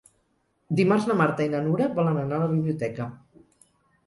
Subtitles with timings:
[0.79, 3.09] Dimarts na Marta i na Nura volen anar a la biblioteca.